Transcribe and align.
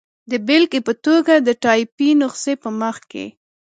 د 0.31 0.33
بېلګې 0.47 0.79
په 0.87 0.93
توګه، 1.05 1.33
د 1.39 1.49
ټایپي 1.63 2.09
نسخې 2.21 2.53
په 2.63 2.69
مخ 2.81 2.97
کې. 3.11 3.25